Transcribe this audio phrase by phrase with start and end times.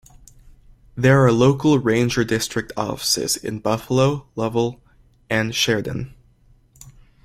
[0.95, 4.81] There are local ranger district offices in Buffalo, Lovell,
[5.29, 6.15] and Sheridan.